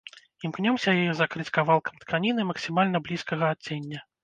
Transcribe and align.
Імкнёмся 0.47 0.93
яе 1.01 1.11
закрыць 1.19 1.53
кавалкам 1.59 2.01
тканіны 2.05 2.47
максімальна 2.51 3.05
блізкага 3.11 3.45
адцення. 3.57 3.99